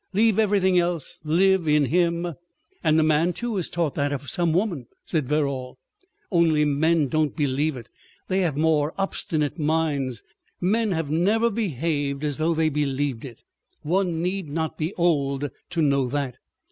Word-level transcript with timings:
Leave 0.13 0.39
everything 0.39 0.79
else; 0.79 1.19
live 1.23 1.67
in 1.67 1.85
him." 1.85 2.33
"And 2.83 2.99
a 2.99 3.03
man, 3.03 3.33
too, 3.33 3.57
is 3.57 3.69
taught 3.69 3.93
that 3.93 4.11
of 4.11 4.31
some 4.31 4.51
woman," 4.51 4.87
said 5.05 5.27
Verrall. 5.27 5.77
"Only 6.31 6.65
men 6.65 7.07
don't 7.07 7.35
believe 7.35 7.77
it! 7.77 7.87
They 8.27 8.39
have 8.39 8.57
more 8.57 8.95
obstinate 8.97 9.59
minds.... 9.59 10.23
Men 10.59 10.89
have 10.89 11.11
never 11.11 11.51
behaved 11.51 12.23
as 12.23 12.37
though 12.37 12.55
they 12.55 12.69
believed 12.69 13.23
it. 13.23 13.43
One 13.83 14.23
need 14.23 14.49
not 14.49 14.75
be 14.75 14.91
old 14.95 15.51
to 15.69 15.81
know 15.83 16.07
that. 16.07 16.37